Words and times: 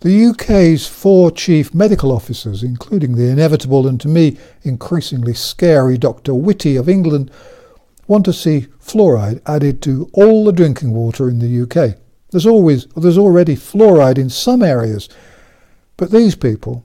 The 0.00 0.28
UK's 0.28 0.86
four 0.86 1.30
chief 1.30 1.74
medical 1.74 2.10
officers, 2.10 2.62
including 2.62 3.16
the 3.16 3.28
inevitable 3.28 3.86
and 3.86 4.00
to 4.00 4.08
me 4.08 4.38
increasingly 4.62 5.34
scary 5.34 5.98
Dr. 5.98 6.32
Whitty 6.32 6.76
of 6.76 6.88
England, 6.88 7.30
want 8.06 8.24
to 8.24 8.32
see 8.32 8.68
fluoride 8.80 9.42
added 9.44 9.82
to 9.82 10.08
all 10.14 10.46
the 10.46 10.52
drinking 10.52 10.92
water 10.92 11.28
in 11.28 11.38
the 11.38 11.62
UK. 11.62 11.98
There's 12.30 12.46
always 12.46 12.86
there's 12.96 13.18
already 13.18 13.54
fluoride 13.56 14.16
in 14.16 14.30
some 14.30 14.62
areas, 14.62 15.10
but 15.98 16.10
these 16.10 16.34
people, 16.34 16.82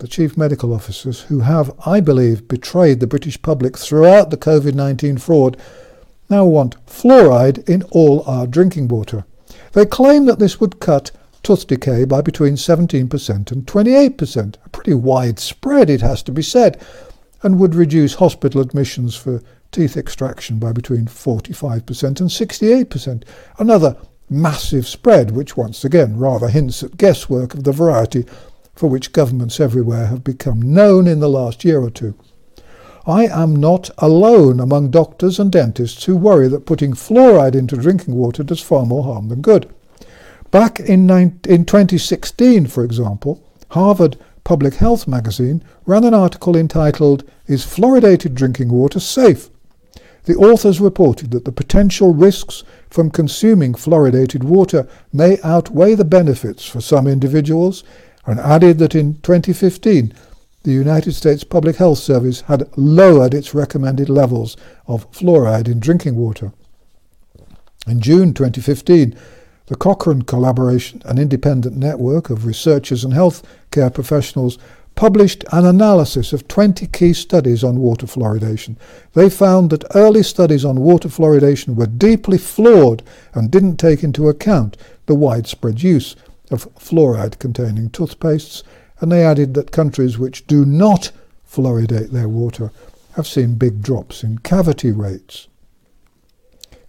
the 0.00 0.08
chief 0.08 0.36
medical 0.36 0.74
officers, 0.74 1.20
who 1.20 1.40
have, 1.40 1.70
I 1.86 2.00
believe, 2.00 2.48
betrayed 2.48 2.98
the 2.98 3.06
British 3.06 3.40
public 3.40 3.78
throughout 3.78 4.30
the 4.30 4.36
COVID-19 4.36 5.20
fraud, 5.20 5.56
now 6.28 6.44
want 6.46 6.84
fluoride 6.84 7.68
in 7.68 7.84
all 7.92 8.24
our 8.26 8.48
drinking 8.48 8.88
water. 8.88 9.24
They 9.70 9.86
claim 9.86 10.24
that 10.24 10.40
this 10.40 10.58
would 10.58 10.80
cut 10.80 11.12
tooth 11.44 11.66
decay 11.66 12.04
by 12.04 12.20
between 12.20 12.54
17% 12.54 13.52
and 13.52 13.66
28%, 13.66 14.56
a 14.64 14.68
pretty 14.70 14.94
wide 14.94 15.38
spread, 15.38 15.88
it 15.88 16.00
has 16.00 16.22
to 16.24 16.32
be 16.32 16.42
said, 16.42 16.82
and 17.42 17.60
would 17.60 17.74
reduce 17.74 18.14
hospital 18.14 18.60
admissions 18.60 19.14
for 19.14 19.42
teeth 19.70 19.96
extraction 19.96 20.58
by 20.58 20.72
between 20.72 21.04
45% 21.04 22.20
and 22.20 22.30
68%. 22.30 23.24
Another 23.58 23.96
massive 24.30 24.88
spread, 24.88 25.32
which 25.32 25.56
once 25.56 25.84
again 25.84 26.18
rather 26.18 26.48
hints 26.48 26.82
at 26.82 26.96
guesswork 26.96 27.54
of 27.54 27.64
the 27.64 27.72
variety 27.72 28.24
for 28.74 28.88
which 28.88 29.12
governments 29.12 29.60
everywhere 29.60 30.06
have 30.06 30.24
become 30.24 30.60
known 30.60 31.06
in 31.06 31.20
the 31.20 31.28
last 31.28 31.64
year 31.64 31.80
or 31.80 31.90
two. 31.90 32.14
I 33.06 33.26
am 33.26 33.54
not 33.54 33.90
alone 33.98 34.60
among 34.60 34.90
doctors 34.90 35.38
and 35.38 35.52
dentists 35.52 36.04
who 36.04 36.16
worry 36.16 36.48
that 36.48 36.64
putting 36.64 36.94
fluoride 36.94 37.54
into 37.54 37.76
drinking 37.76 38.14
water 38.14 38.42
does 38.42 38.62
far 38.62 38.86
more 38.86 39.04
harm 39.04 39.28
than 39.28 39.42
good. 39.42 39.68
Back 40.54 40.78
in, 40.78 41.10
in 41.10 41.64
2016, 41.64 42.68
for 42.68 42.84
example, 42.84 43.42
Harvard 43.70 44.16
Public 44.44 44.74
Health 44.74 45.08
magazine 45.08 45.64
ran 45.84 46.04
an 46.04 46.14
article 46.14 46.56
entitled 46.56 47.28
Is 47.48 47.66
Fluoridated 47.66 48.34
Drinking 48.34 48.68
Water 48.68 49.00
Safe? 49.00 49.50
The 50.26 50.36
authors 50.36 50.80
reported 50.80 51.32
that 51.32 51.44
the 51.44 51.50
potential 51.50 52.14
risks 52.14 52.62
from 52.88 53.10
consuming 53.10 53.74
fluoridated 53.74 54.44
water 54.44 54.86
may 55.12 55.38
outweigh 55.42 55.96
the 55.96 56.04
benefits 56.04 56.64
for 56.64 56.80
some 56.80 57.08
individuals 57.08 57.82
and 58.24 58.38
added 58.38 58.78
that 58.78 58.94
in 58.94 59.14
2015 59.22 60.14
the 60.62 60.70
United 60.70 61.14
States 61.14 61.42
Public 61.42 61.74
Health 61.74 61.98
Service 61.98 62.42
had 62.42 62.70
lowered 62.76 63.34
its 63.34 63.54
recommended 63.54 64.08
levels 64.08 64.56
of 64.86 65.10
fluoride 65.10 65.66
in 65.66 65.80
drinking 65.80 66.14
water. 66.14 66.52
In 67.88 68.00
June 68.00 68.32
2015, 68.32 69.16
the 69.66 69.76
Cochrane 69.76 70.22
Collaboration, 70.22 71.00
an 71.06 71.18
independent 71.18 71.76
network 71.76 72.28
of 72.30 72.44
researchers 72.44 73.04
and 73.04 73.14
healthcare 73.14 73.92
professionals, 73.92 74.58
published 74.94 75.44
an 75.52 75.64
analysis 75.64 76.32
of 76.32 76.46
20 76.46 76.86
key 76.88 77.12
studies 77.12 77.64
on 77.64 77.80
water 77.80 78.06
fluoridation. 78.06 78.76
They 79.14 79.28
found 79.28 79.70
that 79.70 79.84
early 79.94 80.22
studies 80.22 80.64
on 80.64 80.80
water 80.80 81.08
fluoridation 81.08 81.74
were 81.74 81.86
deeply 81.86 82.38
flawed 82.38 83.02
and 83.32 83.50
didn't 83.50 83.78
take 83.78 84.04
into 84.04 84.28
account 84.28 84.76
the 85.06 85.14
widespread 85.14 85.82
use 85.82 86.14
of 86.50 86.72
fluoride 86.76 87.38
containing 87.38 87.90
toothpastes, 87.90 88.62
and 89.00 89.10
they 89.10 89.24
added 89.24 89.54
that 89.54 89.72
countries 89.72 90.18
which 90.18 90.46
do 90.46 90.64
not 90.64 91.10
fluoridate 91.48 92.10
their 92.10 92.28
water 92.28 92.70
have 93.16 93.26
seen 93.26 93.54
big 93.54 93.82
drops 93.82 94.22
in 94.22 94.38
cavity 94.38 94.92
rates. 94.92 95.48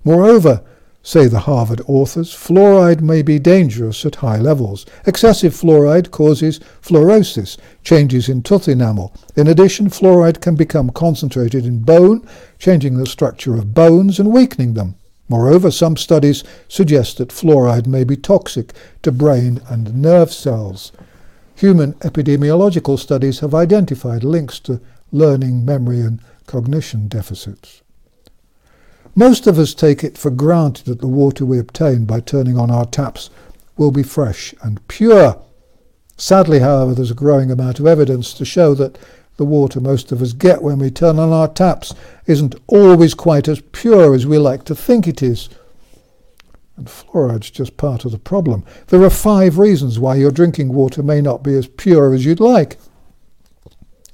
Moreover, 0.04 0.62
Say 1.08 1.28
the 1.28 1.42
Harvard 1.42 1.84
authors, 1.86 2.34
fluoride 2.34 3.00
may 3.00 3.22
be 3.22 3.38
dangerous 3.38 4.08
at 4.08 4.16
high 4.16 4.40
levels. 4.40 4.88
Excessive 5.06 5.54
fluoride 5.54 6.10
causes 6.10 6.60
fluorosis, 6.82 7.58
changes 7.84 8.28
in 8.28 8.42
tooth 8.42 8.68
enamel. 8.68 9.14
In 9.36 9.46
addition, 9.46 9.92
fluoride 9.92 10.42
can 10.42 10.56
become 10.56 10.90
concentrated 10.90 11.64
in 11.64 11.84
bone, 11.84 12.28
changing 12.58 12.98
the 12.98 13.06
structure 13.06 13.54
of 13.54 13.76
bones 13.76 14.20
and 14.20 14.34
weakening 14.34 14.74
them. 14.74 14.96
Moreover, 15.30 15.70
some 15.70 15.96
studies 15.96 16.44
suggest 16.68 17.20
that 17.20 17.30
fluoride 17.30 17.86
may 17.86 18.04
be 18.04 18.18
toxic 18.18 18.74
to 19.04 19.12
brain 19.12 19.62
and 19.70 20.02
nerve 20.02 20.34
cells. 20.34 20.92
Human 21.54 21.94
epidemiological 22.00 22.98
studies 22.98 23.42
have 23.42 23.54
identified 23.54 24.24
links 24.24 24.58
to 24.62 24.82
learning, 25.12 25.64
memory, 25.64 26.02
and 26.02 26.20
cognition 26.48 27.08
deficits. 27.08 27.84
Most 29.18 29.48
of 29.48 29.58
us 29.58 29.74
take 29.74 30.04
it 30.04 30.18
for 30.18 30.30
granted 30.30 30.86
that 30.88 31.00
the 31.00 31.08
water 31.08 31.46
we 31.46 31.58
obtain 31.58 32.04
by 32.04 32.20
turning 32.20 32.58
on 32.58 32.70
our 32.70 32.86
taps 32.86 33.30
will 33.78 33.92
be 33.92 34.04
fresh 34.04 34.54
and 34.62 34.86
pure. 34.90 35.42
Sadly, 36.18 36.60
however, 36.60 36.94
there's 36.94 37.12
a 37.12 37.16
growing 37.16 37.50
amount 37.50 37.80
of 37.80 37.88
evidence 37.88 38.34
to 38.34 38.44
show 38.44 38.74
that 38.76 38.98
the 39.38 39.46
water 39.46 39.80
most 39.80 40.12
of 40.12 40.22
us 40.22 40.34
get 40.34 40.62
when 40.62 40.80
we 40.80 40.90
turn 40.90 41.18
on 41.18 41.32
our 41.32 41.48
taps 41.48 41.94
isn't 42.26 42.56
always 42.68 43.14
quite 43.14 43.48
as 43.48 43.62
pure 43.72 44.14
as 44.14 44.26
we 44.26 44.38
like 44.38 44.66
to 44.66 44.76
think 44.76 45.08
it 45.08 45.24
is. 45.24 45.50
And 46.76 46.88
fluoride's 46.90 47.50
just 47.50 47.78
part 47.78 48.04
of 48.04 48.12
the 48.12 48.18
problem. 48.18 48.66
There 48.88 49.04
are 49.04 49.10
five 49.10 49.58
reasons 49.58 49.98
why 49.98 50.16
your 50.16 50.32
drinking 50.32 50.74
water 50.74 51.02
may 51.02 51.22
not 51.22 51.42
be 51.42 51.56
as 51.56 51.68
pure 51.68 52.14
as 52.14 52.26
you'd 52.26 52.42
like. 52.42 52.78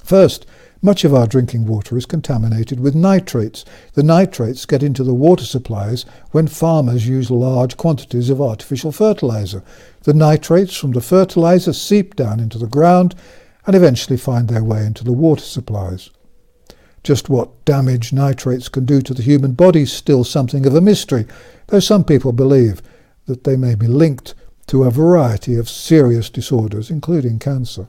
First, 0.04 0.46
much 0.82 1.04
of 1.04 1.14
our 1.14 1.28
drinking 1.28 1.68
water 1.68 1.96
is 1.96 2.06
contaminated 2.06 2.80
with 2.80 2.96
nitrates. 2.96 3.64
The 3.94 4.04
nitrates 4.04 4.66
get 4.66 4.82
into 4.82 5.04
the 5.04 5.14
water 5.14 5.46
supplies 5.46 6.06
when 6.32 6.48
farmers 6.48 7.08
use 7.08 7.30
large 7.30 7.78
quantities 7.78 8.30
of 8.30 8.42
artificial 8.42 8.92
fertilizer. 8.92 9.64
The 10.04 10.14
nitrates 10.14 10.76
from 10.76 10.92
the 10.92 11.02
fertilizer 11.02 11.74
seep 11.74 12.16
down 12.16 12.40
into 12.40 12.58
the 12.58 12.68
ground 12.68 13.14
and 13.68 13.76
eventually 13.76 14.18
find 14.18 14.48
their 14.48 14.64
way 14.64 14.86
into 14.86 15.04
the 15.04 15.14
water 15.14 15.44
supplies. 15.44 16.10
Just 17.04 17.30
what 17.30 17.64
damage 17.66 18.12
nitrates 18.12 18.70
can 18.70 18.86
do 18.86 19.02
to 19.02 19.14
the 19.14 19.24
human 19.24 19.54
body 19.54 19.82
is 19.82 19.94
still 19.94 20.24
something 20.24 20.66
of 20.66 20.76
a 20.76 20.82
mystery, 20.82 21.26
though 21.68 21.80
some 21.80 22.04
people 22.04 22.32
believe 22.32 22.82
that 23.26 23.44
they 23.44 23.56
may 23.56 23.76
be 23.76 23.88
linked 23.88 24.34
to 24.68 24.84
a 24.84 24.92
variety 24.92 25.56
of 25.58 25.70
serious 25.70 26.30
disorders, 26.30 26.90
including 26.90 27.40
cancer. 27.40 27.88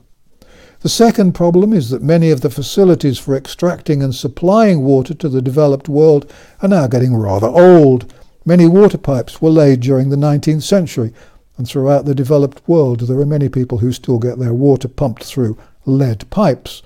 The 0.83 0.89
second 0.89 1.31
problem 1.31 1.71
is 1.71 1.91
that 1.91 2.03
many 2.03 2.29
of 2.29 2.41
the 2.41 2.49
facilities 2.49 3.17
for 3.17 3.37
extracting 3.37 4.03
and 4.03 4.13
supplying 4.13 4.81
water 4.81 5.13
to 5.13 5.29
the 5.29 5.41
developed 5.41 5.87
world 5.87 6.29
are 6.61 6.67
now 6.67 6.87
getting 6.87 7.15
rather 7.15 7.47
old. 7.47 8.13
Many 8.43 8.67
water 8.67 8.97
pipes 8.97 9.41
were 9.41 9.49
laid 9.49 9.79
during 9.79 10.09
the 10.09 10.17
19th 10.17 10.63
century, 10.63 11.13
and 11.57 11.65
throughout 11.65 12.03
the 12.03 12.13
developed 12.13 12.67
world 12.67 12.99
there 12.99 13.17
are 13.17 13.25
many 13.25 13.47
people 13.47 13.77
who 13.77 13.93
still 13.93 14.19
get 14.19 14.39
their 14.39 14.53
water 14.53 14.89
pumped 14.89 15.23
through 15.23 15.57
lead 15.85 16.29
pipes. 16.29 16.81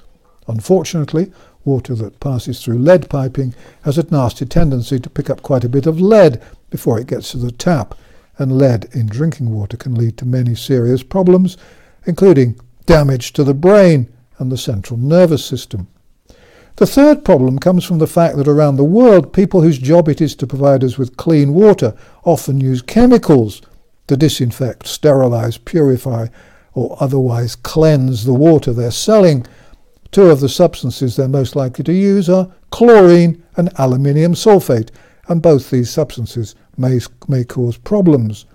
Unfortunately, 0.47 1.31
water 1.66 1.96
that 1.96 2.19
passes 2.19 2.63
through 2.63 2.78
lead 2.78 3.09
piping 3.09 3.56
has 3.81 3.97
a 3.97 4.06
nasty 4.12 4.46
tendency 4.46 5.00
to 5.00 5.09
pick 5.09 5.28
up 5.28 5.41
quite 5.41 5.63
a 5.63 5.69
bit 5.69 5.88
of 5.88 6.00
lead 6.00 6.40
before 6.69 7.00
it 7.00 7.07
gets 7.07 7.31
to 7.31 7.38
the 7.38 7.52
tap, 7.52 7.96
and 8.38 8.59
lead 8.59 8.90
in 8.94 9.07
drinking 9.07 9.50
water 9.50 9.75
can 9.75 9.96
lead 9.96 10.18
to 10.18 10.25
many 10.25 10.53
serious 10.53 11.02
problems, 11.02 11.57
including 12.06 12.59
damage 12.88 13.34
to 13.34 13.44
the 13.44 13.53
brain 13.53 14.12
and 14.40 14.52
the 14.52 14.58
central 14.58 14.98
nervous 14.98 15.46
system. 15.46 15.88
The 16.78 16.88
third 16.88 17.24
problem 17.24 17.59
comes 17.59 17.84
from 17.84 18.00
the 18.00 18.08
fact 18.08 18.38
that 18.38 18.48
around 18.48 18.75
the 18.78 18.84
world, 18.84 19.34
people 19.34 19.62
whose 19.62 19.80
job 19.80 20.08
it 20.08 20.22
is 20.22 20.36
to 20.36 20.48
provide 20.48 20.84
us 20.84 20.98
with 20.98 21.18
clean 21.18 21.53
water 21.53 21.96
often 22.24 22.59
use 22.62 22.81
chemicals 22.81 23.62
to 24.08 24.16
disinfect, 24.16 24.88
sterilize, 24.88 25.58
purify, 25.58 26.28
or 26.74 26.96
otherwise 27.00 27.56
cleanse 27.56 28.25
the 28.25 28.34
water 28.34 28.72
they're 28.72 28.92
selling. 28.92 29.46
Two 30.12 30.30
of 30.30 30.40
the 30.40 30.50
substances 30.50 31.16
they're 31.16 31.28
most 31.28 31.56
likely 31.56 31.84
to 31.84 31.94
use 31.94 32.30
are 32.30 32.52
chlorine 32.69 33.44
and 33.56 33.69
aluminium 33.80 34.34
sulfate, 34.34 34.90
and 35.28 35.42
both 35.42 35.72
these 35.72 35.90
substances 35.90 36.54
may, 36.78 37.00
may 37.28 37.44
cause 37.44 37.78
problems. 37.78 38.46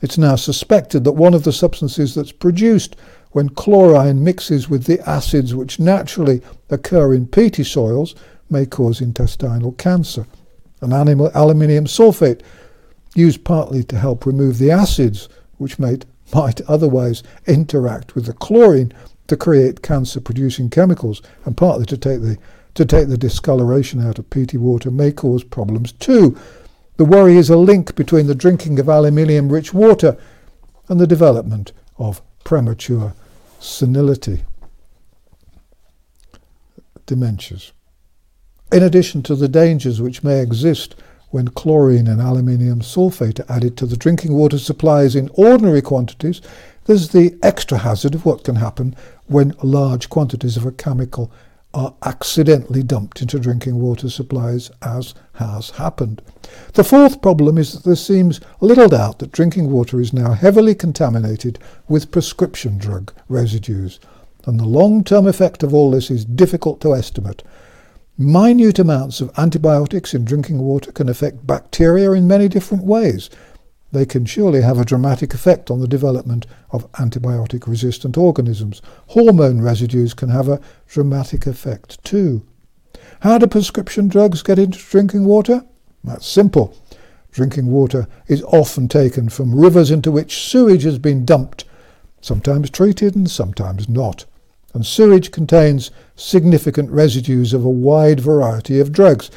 It's 0.00 0.16
now 0.16 0.36
suspected 0.36 1.02
that 1.04 1.12
one 1.12 1.34
of 1.34 1.42
the 1.42 1.52
substances 1.52 2.14
that's 2.14 2.32
produced 2.32 2.94
when 3.34 3.48
chlorine 3.48 4.22
mixes 4.22 4.70
with 4.70 4.84
the 4.84 5.00
acids 5.10 5.56
which 5.56 5.80
naturally 5.80 6.40
occur 6.70 7.12
in 7.12 7.26
peaty 7.26 7.64
soils 7.64 8.14
may 8.48 8.64
cause 8.64 9.00
intestinal 9.00 9.72
cancer. 9.72 10.24
And 10.80 10.92
animal, 10.92 11.32
aluminium 11.34 11.86
sulfate, 11.86 12.42
used 13.16 13.42
partly 13.42 13.82
to 13.82 13.98
help 13.98 14.24
remove 14.24 14.58
the 14.58 14.70
acids 14.70 15.28
which 15.58 15.80
might, 15.80 16.04
might 16.32 16.60
otherwise 16.68 17.24
interact 17.44 18.14
with 18.14 18.26
the 18.26 18.34
chlorine 18.34 18.92
to 19.26 19.36
create 19.36 19.82
cancer-producing 19.82 20.70
chemicals, 20.70 21.20
and 21.44 21.56
partly 21.56 21.86
to 21.86 21.96
take 21.96 22.20
the 22.20 22.38
to 22.74 22.84
take 22.84 23.08
the 23.08 23.18
discoloration 23.18 24.04
out 24.04 24.18
of 24.20 24.30
peaty 24.30 24.56
water 24.56 24.92
may 24.92 25.10
cause 25.10 25.42
problems 25.42 25.90
too. 25.92 26.38
The 26.98 27.04
worry 27.04 27.36
is 27.36 27.50
a 27.50 27.56
link 27.56 27.96
between 27.96 28.28
the 28.28 28.34
drinking 28.34 28.78
of 28.78 28.88
aluminium-rich 28.88 29.74
water 29.74 30.16
and 30.88 31.00
the 31.00 31.06
development 31.06 31.72
of 31.98 32.22
premature 32.44 33.14
senility, 33.64 34.44
dementias. 37.06 37.72
In 38.70 38.82
addition 38.82 39.22
to 39.22 39.34
the 39.34 39.48
dangers 39.48 40.00
which 40.00 40.22
may 40.22 40.40
exist 40.40 40.94
when 41.30 41.48
chlorine 41.48 42.06
and 42.06 42.20
aluminium 42.20 42.80
sulfate 42.80 43.40
are 43.40 43.52
added 43.52 43.76
to 43.78 43.86
the 43.86 43.96
drinking 43.96 44.34
water 44.34 44.58
supplies 44.58 45.16
in 45.16 45.30
ordinary 45.34 45.80
quantities, 45.82 46.40
there's 46.84 47.08
the 47.08 47.36
extra 47.42 47.78
hazard 47.78 48.14
of 48.14 48.26
what 48.26 48.44
can 48.44 48.56
happen 48.56 48.94
when 49.26 49.56
large 49.62 50.10
quantities 50.10 50.56
of 50.56 50.66
a 50.66 50.72
chemical 50.72 51.32
are 51.74 51.94
accidentally 52.04 52.82
dumped 52.82 53.20
into 53.20 53.38
drinking 53.38 53.80
water 53.80 54.08
supplies, 54.08 54.70
as 54.80 55.12
has 55.34 55.70
happened. 55.70 56.22
The 56.74 56.84
fourth 56.84 57.20
problem 57.20 57.58
is 57.58 57.72
that 57.72 57.84
there 57.84 57.96
seems 57.96 58.40
little 58.60 58.88
doubt 58.88 59.18
that 59.18 59.32
drinking 59.32 59.70
water 59.70 60.00
is 60.00 60.12
now 60.12 60.32
heavily 60.32 60.74
contaminated 60.74 61.58
with 61.88 62.12
prescription 62.12 62.78
drug 62.78 63.12
residues, 63.28 63.98
and 64.46 64.58
the 64.58 64.64
long 64.64 65.02
term 65.02 65.26
effect 65.26 65.62
of 65.64 65.74
all 65.74 65.90
this 65.90 66.10
is 66.10 66.24
difficult 66.24 66.80
to 66.82 66.94
estimate. 66.94 67.42
Minute 68.16 68.78
amounts 68.78 69.20
of 69.20 69.36
antibiotics 69.36 70.14
in 70.14 70.24
drinking 70.24 70.60
water 70.60 70.92
can 70.92 71.08
affect 71.08 71.44
bacteria 71.44 72.12
in 72.12 72.28
many 72.28 72.46
different 72.46 72.84
ways, 72.84 73.28
they 73.94 74.04
can 74.04 74.26
surely 74.26 74.60
have 74.60 74.78
a 74.78 74.84
dramatic 74.84 75.32
effect 75.32 75.70
on 75.70 75.80
the 75.80 75.88
development 75.88 76.46
of 76.70 76.90
antibiotic 76.92 77.66
resistant 77.66 78.18
organisms. 78.18 78.82
Hormone 79.08 79.62
residues 79.62 80.12
can 80.12 80.28
have 80.28 80.48
a 80.48 80.60
dramatic 80.86 81.46
effect 81.46 82.02
too. 82.04 82.44
How 83.20 83.38
do 83.38 83.46
prescription 83.46 84.08
drugs 84.08 84.42
get 84.42 84.58
into 84.58 84.78
drinking 84.78 85.24
water? 85.24 85.64
That's 86.02 86.26
simple. 86.26 86.76
Drinking 87.30 87.68
water 87.68 88.06
is 88.28 88.42
often 88.42 88.88
taken 88.88 89.28
from 89.28 89.58
rivers 89.58 89.90
into 89.90 90.10
which 90.10 90.42
sewage 90.42 90.82
has 90.82 90.98
been 90.98 91.24
dumped, 91.24 91.64
sometimes 92.20 92.70
treated 92.70 93.16
and 93.16 93.30
sometimes 93.30 93.88
not. 93.88 94.24
And 94.74 94.84
sewage 94.84 95.30
contains 95.30 95.90
significant 96.16 96.90
residues 96.90 97.52
of 97.52 97.64
a 97.64 97.68
wide 97.68 98.20
variety 98.20 98.80
of 98.80 98.92
drugs. 98.92 99.30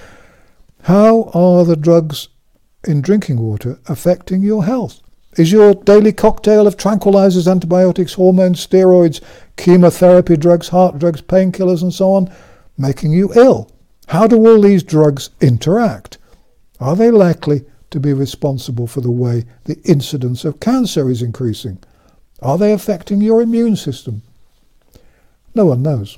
How 0.84 1.30
are 1.34 1.64
the 1.64 1.76
drugs 1.76 2.30
in 2.88 3.02
drinking 3.02 3.40
water 3.40 3.80
affecting 3.88 4.42
your 4.42 4.66
health? 4.66 5.02
Is 5.38 5.52
your 5.52 5.76
daily 5.76 6.14
cocktail 6.14 6.66
of 6.66 6.78
tranquilizers, 6.78 7.50
antibiotics, 7.50 8.14
hormones, 8.14 8.66
steroids, 8.66 9.22
chemotherapy 9.56 10.36
drugs, 10.36 10.70
heart 10.70 10.98
drugs, 10.98 11.22
painkillers, 11.22 11.84
and 11.84 11.94
so 11.94 12.14
on 12.14 12.34
making 12.78 13.12
you 13.12 13.32
ill? 13.36 13.70
How 14.08 14.26
do 14.26 14.48
all 14.48 14.62
these 14.62 14.84
drugs 14.84 15.30
interact? 15.42 16.18
Are 16.80 16.96
they 16.96 17.12
likely 17.12 17.66
to 17.92 18.00
be 18.00 18.14
responsible 18.14 18.88
for 18.88 19.02
the 19.02 19.12
way 19.12 19.46
the 19.66 19.80
incidence 19.84 20.46
of 20.46 20.60
cancer 20.60 21.10
is 21.10 21.22
increasing? 21.22 21.78
Are 22.42 22.58
they 22.58 22.72
affecting 22.72 23.22
your 23.22 23.42
immune 23.42 23.76
system? 23.76 24.22
No 25.54 25.66
one 25.66 25.82
knows. 25.82 26.18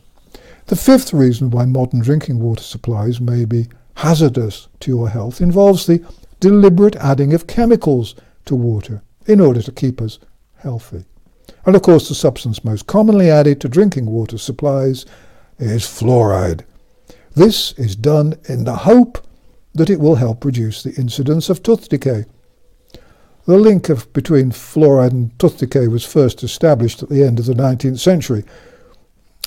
The 0.67 0.75
fifth 0.75 1.13
reason 1.13 1.49
why 1.49 1.65
modern 1.65 2.01
drinking 2.01 2.39
water 2.39 2.61
supplies 2.61 3.19
may 3.19 3.43
be 3.45 3.67
hazardous 3.95 4.67
to 4.81 4.91
your 4.91 5.09
health 5.09 5.41
involves 5.41 5.87
the 5.87 6.05
deliberate 6.39 6.95
adding 6.97 7.33
of 7.33 7.47
chemicals 7.47 8.15
to 8.45 8.55
water 8.55 9.01
in 9.25 9.39
order 9.39 9.61
to 9.61 9.71
keep 9.71 10.01
us 10.01 10.19
healthy. 10.57 11.05
And 11.65 11.75
of 11.75 11.81
course, 11.81 12.09
the 12.09 12.15
substance 12.15 12.63
most 12.63 12.87
commonly 12.87 13.29
added 13.29 13.61
to 13.61 13.69
drinking 13.69 14.05
water 14.07 14.37
supplies 14.37 15.05
is 15.57 15.83
fluoride. 15.83 16.63
This 17.35 17.73
is 17.73 17.95
done 17.95 18.35
in 18.47 18.63
the 18.63 18.75
hope 18.77 19.25
that 19.73 19.89
it 19.89 19.99
will 19.99 20.15
help 20.15 20.43
reduce 20.43 20.83
the 20.83 20.93
incidence 20.95 21.49
of 21.49 21.61
tooth 21.61 21.89
decay. 21.89 22.25
The 23.45 23.57
link 23.57 23.89
of, 23.89 24.11
between 24.13 24.51
fluoride 24.51 25.11
and 25.11 25.39
tooth 25.39 25.57
decay 25.57 25.87
was 25.87 26.05
first 26.05 26.43
established 26.43 27.01
at 27.03 27.09
the 27.09 27.23
end 27.23 27.39
of 27.39 27.45
the 27.45 27.53
19th 27.53 27.99
century, 27.99 28.43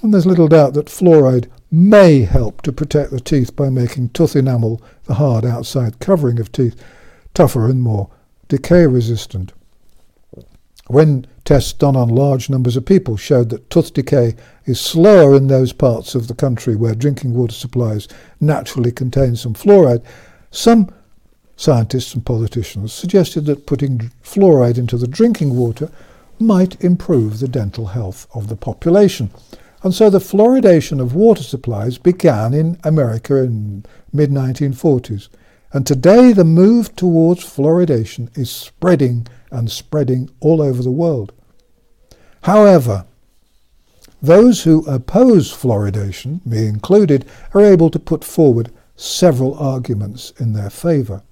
and 0.03 0.13
there's 0.13 0.27
little 0.27 0.49
doubt 0.49 0.75
that 0.75 0.87
fluoride 0.87 1.49
may 1.71 2.21
help 2.21 2.61
to 2.63 2.73
protect 2.73 3.13
the 3.13 3.21
teeth 3.21 3.55
by 3.55 3.71
making 3.71 4.11
tooth 4.11 4.37
enamel, 4.37 4.83
the 5.05 5.15
hard 5.15 5.45
outside 5.45 6.01
covering 6.01 6.41
of 6.41 6.51
teeth, 6.51 6.83
tougher 7.35 7.67
and 7.67 7.81
more 7.81 8.11
decay 8.49 8.87
resistant. 8.87 9.53
When 10.89 11.27
tests 11.45 11.73
done 11.73 11.97
on 11.97 12.09
large 12.09 12.51
numbers 12.51 12.77
of 12.77 12.85
people 12.85 13.17
showed 13.17 13.49
that 13.51 13.71
tooth 13.71 13.95
decay 13.95 14.35
is 14.67 14.81
slower 14.81 15.35
in 15.37 15.47
those 15.47 15.73
parts 15.73 16.15
of 16.15 16.29
the 16.29 16.35
country 16.35 16.77
where 16.77 16.95
drinking 16.95 17.35
water 17.35 17.55
supplies 17.55 18.09
naturally 18.41 18.93
contain 18.93 19.37
some 19.37 19.55
fluoride, 19.55 20.05
some 20.51 20.93
scientists 21.57 22.13
and 22.13 22.27
politicians 22.27 22.93
suggested 22.93 23.47
that 23.47 23.67
putting 23.67 24.11
fluoride 24.23 24.79
into 24.79 24.99
the 24.99 25.07
drinking 25.07 25.57
water 25.57 25.91
might 26.39 26.83
improve 26.85 27.39
the 27.39 27.49
dental 27.49 27.87
health 27.87 28.27
of 28.35 28.49
the 28.49 28.57
population. 28.57 29.31
And 29.83 29.93
so 29.93 30.09
the 30.09 30.19
fluoridation 30.19 31.01
of 31.01 31.15
water 31.15 31.43
supplies 31.43 31.99
began 31.99 32.55
in 32.55 32.79
America 32.85 33.37
in 33.37 33.85
mid 34.13 34.31
1940s. 34.31 35.29
And 35.73 35.87
today 35.87 36.33
the 36.33 36.45
move 36.45 36.95
towards 36.95 37.45
fluoridation 37.45 38.37
is 38.39 38.51
spreading 38.51 39.27
and 39.51 39.71
spreading 39.71 40.31
all 40.41 40.63
over 40.63 40.83
the 40.83 40.91
world. 40.91 41.33
However, 42.43 43.07
those 44.21 44.63
who 44.63 44.87
oppose 44.87 45.53
fluoridation, 45.53 46.45
me 46.47 46.67
included, 46.67 47.25
are 47.55 47.65
able 47.65 47.91
to 47.91 47.99
put 47.99 48.23
forward 48.23 48.71
several 48.95 49.55
arguments 49.55 50.33
in 50.39 50.53
their 50.53 50.71
favour. 50.71 51.23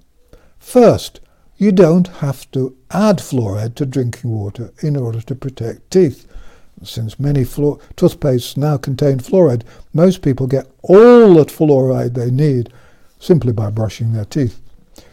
First, 0.59 1.21
you 1.57 1.71
don't 1.71 2.09
have 2.09 2.51
to 2.53 2.77
add 2.91 3.19
fluoride 3.19 3.75
to 3.77 3.87
drinking 3.87 4.31
water 4.31 4.73
in 4.83 4.97
order 4.97 5.21
to 5.21 5.35
protect 5.35 5.91
teeth. 5.91 6.27
Since 6.83 7.21
many 7.21 7.45
fluor- 7.45 7.79
toothpastes 7.97 8.57
now 8.57 8.79
contain 8.79 9.19
fluoride, 9.19 9.65
most 9.93 10.23
people 10.23 10.47
get 10.47 10.67
all 10.83 11.35
the 11.35 11.45
fluoride 11.45 12.15
they 12.15 12.31
need 12.31 12.73
simply 13.19 13.53
by 13.53 13.69
brushing 13.69 14.13
their 14.15 14.25
teeth. 14.25 14.61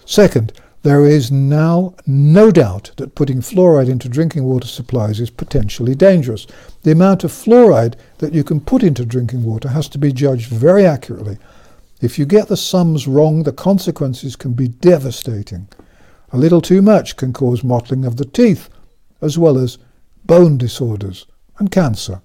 Second, 0.05 0.53
there 0.83 1.05
is 1.05 1.29
now 1.29 1.93
no 2.05 2.51
doubt 2.51 2.91
that 2.95 3.15
putting 3.15 3.41
fluoride 3.41 3.89
into 3.89 4.07
drinking 4.07 4.45
water 4.45 4.67
supplies 4.67 5.19
is 5.19 5.29
potentially 5.29 5.93
dangerous. 5.93 6.47
The 6.83 6.91
amount 6.91 7.25
of 7.25 7.31
fluoride 7.33 7.95
that 8.19 8.33
you 8.33 8.45
can 8.45 8.61
put 8.61 8.81
into 8.81 9.05
drinking 9.05 9.43
water 9.43 9.67
has 9.67 9.89
to 9.89 9.97
be 9.97 10.13
judged 10.13 10.47
very 10.47 10.85
accurately. 10.85 11.37
If 11.99 12.17
you 12.17 12.25
get 12.25 12.47
the 12.47 12.55
sums 12.55 13.09
wrong, 13.09 13.43
the 13.43 13.51
consequences 13.51 14.37
can 14.37 14.53
be 14.53 14.69
devastating. 14.69 15.67
A 16.31 16.37
little 16.37 16.61
too 16.61 16.81
much 16.81 17.17
can 17.17 17.33
cause 17.33 17.63
mottling 17.63 18.05
of 18.05 18.15
the 18.15 18.25
teeth, 18.25 18.69
as 19.21 19.37
well 19.37 19.57
as 19.57 19.77
bone 20.25 20.57
disorders 20.57 21.25
and 21.59 21.71
cancer. 21.71 22.21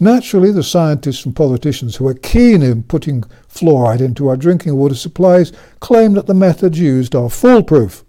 Naturally, 0.00 0.50
the 0.50 0.62
scientists 0.62 1.24
and 1.24 1.36
politicians 1.36 1.96
who 1.96 2.06
are 2.08 2.14
keen 2.14 2.62
in 2.62 2.82
putting 2.82 3.22
fluoride 3.48 4.00
into 4.00 4.28
our 4.28 4.36
drinking 4.36 4.76
water 4.76 4.96
supplies 4.96 5.52
claim 5.80 6.14
that 6.14 6.26
the 6.26 6.34
methods 6.34 6.78
used 6.78 7.14
are 7.14 7.30
foolproof. 7.30 8.04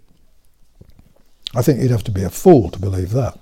I 1.54 1.62
think 1.62 1.80
you'd 1.80 1.92
have 1.92 2.04
to 2.04 2.10
be 2.10 2.24
a 2.24 2.30
fool 2.30 2.70
to 2.70 2.78
believe 2.78 3.12
that. 3.12 3.38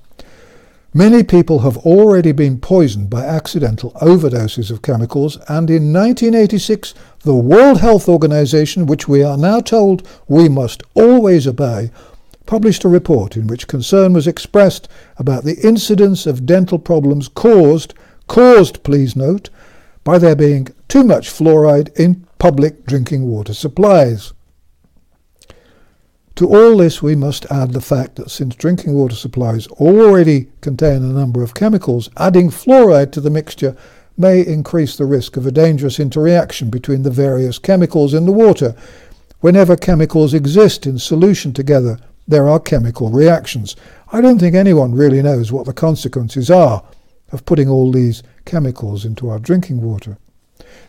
Many 0.97 1.25
people 1.25 1.59
have 1.61 1.79
already 1.79 2.31
been 2.31 2.61
poisoned 2.61 3.11
by 3.11 3.25
accidental 3.25 3.91
overdoses 4.01 4.71
of 4.71 4.83
chemicals, 4.83 5.37
and 5.49 5.69
in 5.69 5.93
1986, 5.93 6.95
the 7.23 7.35
World 7.35 7.81
Health 7.81 8.09
Organization, 8.09 8.87
which 8.87 9.09
we 9.09 9.21
are 9.25 9.37
now 9.37 9.59
told 9.59 10.07
we 10.29 10.49
must 10.49 10.85
always 10.95 11.49
obey, 11.49 11.91
published 12.47 12.85
a 12.85 12.89
report 12.89 13.37
in 13.37 13.47
which 13.47 13.69
concern 13.69 14.13
was 14.13 14.27
expressed 14.27 14.89
about 15.17 15.45
the 15.45 15.59
incidence 15.67 16.27
of 16.27 16.47
dental 16.47 16.79
problems 16.79 17.29
caused, 17.29 17.95
caused, 18.27 18.83
please 18.83 19.17
note, 19.17 19.51
by 20.03 20.19
there 20.19 20.37
being 20.37 20.69
too 20.89 21.05
much 21.05 21.29
fluoride 21.29 21.95
in 21.99 22.27
public 22.39 22.85
drinking 22.87 23.27
water 23.27 23.55
supplies. 23.55 24.33
To 26.37 26.49
all 26.49 26.77
this, 26.79 27.01
we 27.01 27.15
must 27.15 27.47
add 27.47 27.73
the 27.73 27.81
fact 27.81 28.17
that 28.17 28.31
since 28.31 28.57
drinking 28.57 28.95
water 28.95 29.15
supplies 29.15 29.69
already 29.69 30.49
contain 30.61 30.97
a 30.97 31.13
number 31.13 31.43
of 31.43 31.55
chemicals, 31.55 32.11
adding 32.17 32.51
fluoride 32.51 33.13
to 33.13 33.21
the 33.21 33.31
mixture 33.31 33.77
may 34.17 34.45
increase 34.45 34.97
the 34.97 35.07
risk 35.07 35.37
of 35.37 35.47
a 35.47 35.53
dangerous 35.53 36.01
interaction 36.01 36.71
between 36.71 37.03
the 37.03 37.11
various 37.11 37.59
chemicals 37.59 38.15
in 38.15 38.27
the 38.27 38.33
water. 38.33 38.75
Whenever 39.41 39.77
chemicals 39.77 40.35
exist 40.35 40.87
in 40.87 40.99
solution 40.99 41.53
together, 41.53 41.99
there 42.27 42.49
are 42.49 42.61
chemical 42.61 43.11
reactions. 43.11 43.77
I 44.13 44.21
don't 44.21 44.39
think 44.39 44.55
anyone 44.55 44.95
really 44.95 45.23
knows 45.23 45.53
what 45.53 45.67
the 45.67 45.73
consequences 45.73 46.51
are 46.51 46.83
of 47.33 47.45
putting 47.45 47.69
all 47.69 47.91
these 47.91 48.23
chemicals 48.45 49.05
into 49.05 49.29
our 49.29 49.39
drinking 49.39 49.83
water. 49.83 50.19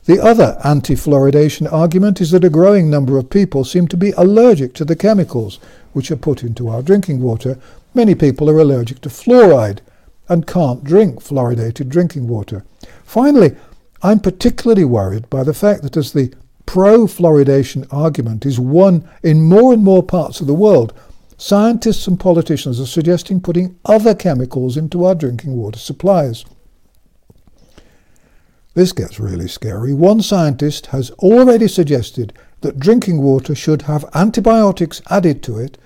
The 0.06 0.20
other 0.20 0.60
anti-fluoridation 0.64 1.72
argument 1.72 2.22
is 2.22 2.32
that 2.32 2.44
a 2.44 2.50
growing 2.50 2.90
number 2.90 3.18
of 3.18 3.30
people 3.30 3.64
seem 3.64 3.88
to 3.88 3.98
be 3.98 4.12
allergic 4.12 4.74
to 4.76 4.86
the 4.86 4.96
chemicals 4.96 5.60
which 5.94 6.12
are 6.12 6.16
put 6.16 6.44
into 6.44 6.68
our 6.70 6.84
drinking 6.84 7.22
water. 7.22 7.58
Many 7.94 8.14
people 8.14 8.50
are 8.50 8.60
allergic 8.60 9.02
to 9.02 9.10
fluoride 9.10 9.80
and 10.30 10.46
can't 10.46 10.84
drink 10.84 11.24
fluoridated 11.24 11.90
drinking 11.90 12.28
water. 12.28 12.64
Finally, 13.04 13.56
I'm 14.04 14.20
particularly 14.20 14.86
worried 14.86 15.30
by 15.30 15.44
the 15.44 15.54
fact 15.54 15.82
that 15.82 15.98
as 15.98 16.14
the 16.14 16.34
pro-fluoridation 16.68 17.88
argument 17.92 18.46
is 18.46 18.60
won 18.60 19.08
in 19.24 19.42
more 19.42 19.74
and 19.74 19.84
more 19.84 20.04
parts 20.04 20.42
of 20.42 20.48
the 20.48 20.54
world, 20.54 20.94
Scientists 21.38 22.08
and 22.08 22.18
politicians 22.18 22.80
are 22.80 22.86
suggesting 22.86 23.42
putting 23.42 23.78
other 23.84 24.16
chemicals 24.16 24.78
into 24.78 25.04
our 25.04 25.14
drinking 25.14 25.58
water 25.58 25.78
supplies. 25.78 26.46
This 28.74 28.94
gets 28.94 29.20
really 29.20 29.50
scary. 29.50 29.94
One 29.94 30.22
scientist 30.22 30.88
has 30.88 31.12
already 31.12 31.68
suggested 31.68 32.32
that 32.62 32.80
drinking 32.80 33.22
water 33.22 33.54
should 33.54 33.82
have 33.84 34.06
antibiotics 34.14 35.02
added 35.10 35.44
to 35.44 35.58
it 35.58 35.78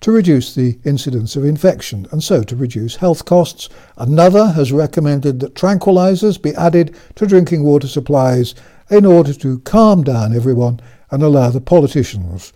to 0.00 0.12
reduce 0.12 0.54
the 0.54 0.78
incidence 0.84 1.34
of 1.34 1.46
infection 1.46 2.06
and 2.10 2.22
so 2.22 2.42
to 2.42 2.54
reduce 2.54 2.96
health 2.96 3.24
costs. 3.24 3.70
Another 3.96 4.48
has 4.48 4.70
recommended 4.70 5.40
that 5.40 5.54
tranquilizers 5.54 6.40
be 6.40 6.54
added 6.56 6.94
to 7.14 7.26
drinking 7.26 7.62
water 7.62 7.88
supplies 7.88 8.54
in 8.90 9.06
order 9.06 9.32
to 9.32 9.60
calm 9.60 10.02
down 10.02 10.36
everyone 10.36 10.78
and 11.10 11.22
allow 11.22 11.48
the 11.48 11.60
politicians 11.60 12.52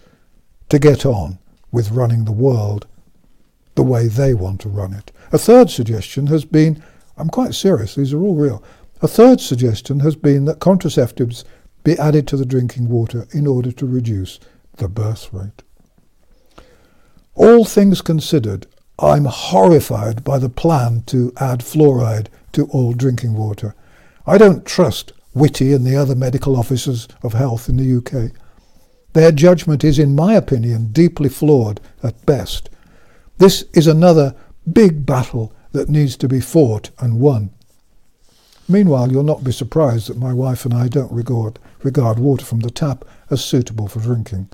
to 0.69 0.79
get 0.79 1.07
on 1.07 1.39
with 1.71 1.91
running 1.91 2.25
the 2.25 2.33
world 2.33 2.87
the 3.75 3.83
way 3.83 4.09
they 4.09 4.35
want 4.35 4.61
to 4.61 4.69
run 4.69 4.93
it. 4.93 5.13
A 5.33 5.39
third 5.39 5.71
suggestion 5.71 6.27
has 6.27 6.45
been, 6.45 6.83
I'm 7.17 7.29
quite 7.29 7.55
serious, 7.55 7.95
these 7.95 8.13
are 8.13 8.21
all 8.21 8.35
real. 8.35 8.63
A 9.03 9.09
third 9.09 9.41
suggestion 9.41 10.01
has 10.01 10.17
been 10.17 10.47
that 10.47 10.59
contraceptives 10.59 11.45
be 11.85 11.97
added 11.99 12.27
to 12.29 12.37
the 12.37 12.45
drinking 12.45 12.89
water 12.89 13.29
in 13.33 13.47
order 13.47 13.71
to 13.71 13.87
reduce 13.87 14.41
the 14.77 14.89
birth 14.89 15.33
rate. 15.33 15.63
All 17.35 17.65
things 17.65 18.03
considered, 18.03 18.67
I'm 18.99 19.27
horrified 19.27 20.25
by 20.25 20.39
the 20.39 20.49
plan 20.49 21.05
to 21.07 21.33
add 21.39 21.61
fluoride 21.61 22.27
to 22.53 22.67
all 22.67 22.95
drinking 22.95 23.35
water. 23.35 23.77
I 24.27 24.39
don't 24.39 24.67
trust 24.67 25.13
Whitty 25.35 25.73
and 25.73 25.87
the 25.87 25.97
other 25.97 26.17
medical 26.17 26.57
officers 26.57 27.07
of 27.23 27.35
health 27.35 27.69
in 27.69 27.77
the 27.77 27.97
UK. 27.99 28.33
Their 29.12 29.33
judgment 29.33 29.85
is, 29.85 29.99
in 29.99 30.15
my 30.15 30.35
opinion, 30.35 30.93
deeply 30.93 31.29
flawed 31.29 31.81
at 32.03 32.25
best. 32.27 32.71
This 33.38 33.65
is 33.73 33.87
another 33.87 34.35
big 34.71 35.07
battle 35.07 35.53
that 35.73 35.88
needs 35.88 36.17
to 36.19 36.29
be 36.29 36.41
fought 36.41 36.91
and 36.99 37.21
won. 37.21 37.50
Meanwhile, 38.69 39.11
you'll 39.11 39.23
not 39.23 39.45
be 39.45 39.53
surprised 39.53 40.09
that 40.09 40.19
my 40.19 40.33
wife 40.33 40.65
and 40.65 40.75
I 40.75 40.88
don't 40.88 41.11
regard, 41.11 41.59
regard 41.83 42.19
water 42.19 42.45
from 42.45 42.61
the 42.61 42.71
tap 42.71 43.05
as 43.31 43.45
suitable 43.45 43.88
for 43.88 44.00
drinking. 44.00 44.50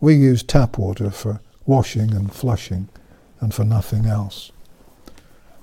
We 0.00 0.14
use 0.14 0.42
tap 0.42 0.76
water 0.76 1.10
for 1.10 1.40
washing 1.64 2.12
and 2.14 2.32
flushing, 2.32 2.88
and 3.40 3.54
for 3.54 3.64
nothing 3.64 4.06
else. 4.06 4.50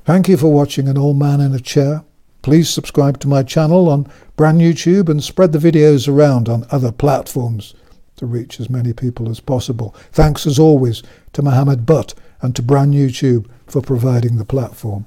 Thank 0.06 0.30
you 0.30 0.38
for 0.38 0.54
watching 0.54 0.88
An 0.88 0.98
Old 0.98 1.18
Man 1.18 1.42
in 1.42 1.54
a 1.54 1.60
Chair. 1.60 2.04
Please 2.42 2.70
subscribe 2.70 3.20
to 3.20 3.28
my 3.28 3.42
channel 3.42 3.90
on 3.90 4.08
Brand 4.36 4.60
New 4.60 4.74
Tube 4.74 5.10
and 5.10 5.24
spread 5.24 5.52
the 5.52 5.58
videos 5.58 6.08
around 6.08 6.48
on 6.48 6.68
other 6.70 6.92
platforms 6.92 7.74
to 8.18 8.26
reach 8.26 8.60
as 8.60 8.70
many 8.70 8.94
people 8.94 9.30
as 9.30 9.40
possible. 9.40 9.96
Thanks 10.12 10.46
as 10.46 10.60
always 10.60 11.04
to 11.34 11.42
Mohammed 11.42 11.86
Butt 11.86 12.14
and 12.42 12.56
to 12.56 12.62
Brand 12.62 12.92
New 12.92 13.10
Tube 13.10 13.50
for 13.68 13.82
providing 13.82 14.38
the 14.38 14.46
platform. 14.46 15.06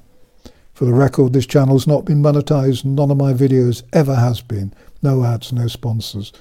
For 0.73 0.85
the 0.85 0.93
record, 0.93 1.33
this 1.33 1.45
channel's 1.45 1.87
not 1.87 2.05
been 2.05 2.21
monetized, 2.21 2.85
none 2.85 3.11
of 3.11 3.17
my 3.17 3.33
videos 3.33 3.83
ever 3.91 4.15
has 4.15 4.41
been. 4.41 4.73
No 5.01 5.23
ads, 5.23 5.51
no 5.51 5.67
sponsors 5.67 6.31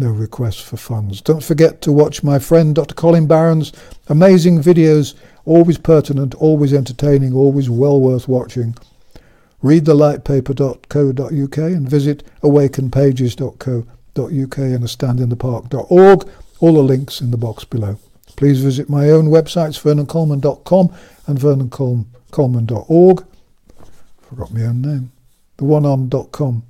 no 0.00 0.10
requests 0.10 0.60
for 0.60 0.76
funds. 0.78 1.20
Don't 1.20 1.44
forget 1.44 1.82
to 1.82 1.92
watch 1.92 2.24
my 2.24 2.38
friend 2.38 2.74
Dr. 2.74 2.94
Colin 2.94 3.26
Barron's 3.26 3.70
amazing 4.08 4.62
videos, 4.62 5.14
always 5.44 5.76
pertinent, 5.78 6.34
always 6.36 6.72
entertaining, 6.72 7.34
always 7.34 7.68
well 7.68 8.00
worth 8.00 8.26
watching. 8.26 8.74
Read 9.62 9.84
thelightpaper.co.uk 9.84 11.58
and 11.58 11.88
visit 11.88 12.24
awakenpages.co.uk 12.42 13.99
and 14.26 14.84
a 14.84 14.86
standinthepark.org. 14.86 16.28
All 16.60 16.74
the 16.74 16.82
links 16.82 17.20
in 17.20 17.30
the 17.30 17.36
box 17.36 17.64
below. 17.64 17.98
Please 18.36 18.60
visit 18.60 18.88
my 18.88 19.10
own 19.10 19.26
websites, 19.26 19.80
vernoncoleman.com 19.80 20.94
and 21.26 21.38
vernoncoleman.org. 21.38 23.26
Forgot 24.22 24.52
my 24.52 24.62
own 24.62 24.82
name. 24.82 25.12
The 25.56 25.64
one 25.64 25.84
on.com 25.84 26.62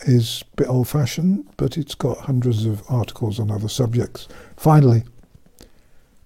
is 0.00 0.44
a 0.52 0.56
bit 0.56 0.68
old 0.68 0.88
fashioned, 0.88 1.48
but 1.56 1.76
it's 1.76 1.94
got 1.94 2.18
hundreds 2.18 2.66
of 2.66 2.82
articles 2.88 3.40
on 3.40 3.50
other 3.50 3.68
subjects. 3.68 4.28
Finally, 4.56 5.04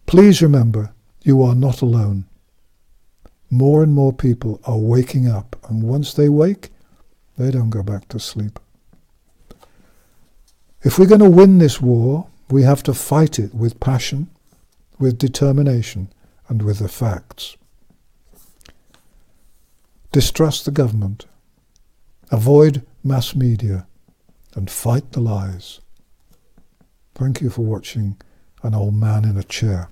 please 0.06 0.42
remember 0.42 0.92
you 1.22 1.42
are 1.42 1.54
not 1.54 1.82
alone. 1.82 2.24
More 3.50 3.82
and 3.82 3.94
more 3.94 4.12
people 4.12 4.60
are 4.64 4.78
waking 4.78 5.28
up, 5.28 5.56
and 5.68 5.82
once 5.82 6.14
they 6.14 6.28
wake, 6.28 6.70
they 7.38 7.50
don't 7.50 7.70
go 7.70 7.82
back 7.82 8.08
to 8.08 8.18
sleep. 8.18 8.58
If 10.86 11.00
we're 11.00 11.06
going 11.06 11.18
to 11.18 11.28
win 11.28 11.58
this 11.58 11.82
war, 11.82 12.28
we 12.48 12.62
have 12.62 12.84
to 12.84 12.94
fight 12.94 13.40
it 13.40 13.52
with 13.52 13.80
passion, 13.80 14.28
with 15.00 15.18
determination, 15.18 16.12
and 16.48 16.62
with 16.62 16.78
the 16.78 16.86
facts. 16.86 17.56
Distrust 20.12 20.64
the 20.64 20.70
government. 20.70 21.26
Avoid 22.30 22.86
mass 23.02 23.34
media 23.34 23.88
and 24.54 24.70
fight 24.70 25.10
the 25.10 25.18
lies. 25.18 25.80
Thank 27.16 27.40
you 27.40 27.50
for 27.50 27.62
watching 27.62 28.16
An 28.62 28.72
Old 28.72 28.94
Man 28.94 29.24
in 29.24 29.36
a 29.36 29.42
Chair. 29.42 29.88